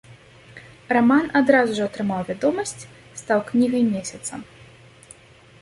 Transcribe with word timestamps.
Раман 0.97 1.25
адразу 1.41 1.71
ж 1.79 1.83
атрымаў 1.89 2.21
вядомасць, 2.31 2.87
стаў 3.23 3.39
кнігай 3.51 3.83
месяца. 3.93 4.33